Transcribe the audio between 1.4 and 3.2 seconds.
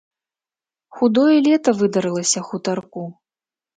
лета выдарылася хутарку.